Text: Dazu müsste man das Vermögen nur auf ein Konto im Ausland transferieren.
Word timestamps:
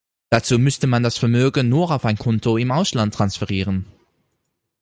Dazu 0.31 0.57
müsste 0.57 0.87
man 0.87 1.03
das 1.03 1.19
Vermögen 1.19 1.69
nur 1.69 1.91
auf 1.91 2.05
ein 2.05 2.17
Konto 2.17 2.57
im 2.57 2.71
Ausland 2.71 3.13
transferieren. 3.13 3.85